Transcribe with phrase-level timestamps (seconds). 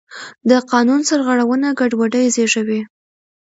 [0.49, 2.81] د قانون سرغړونه ګډوډي زېږوي